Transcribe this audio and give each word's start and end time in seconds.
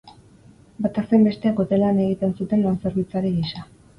Batak 0.85 1.11
zein 1.11 1.27
besteak 1.27 1.61
hotelean 1.63 2.01
egiten 2.05 2.35
zuten 2.41 2.65
lan 2.65 2.79
zerbitzari 2.87 3.33
gisa. 3.39 3.65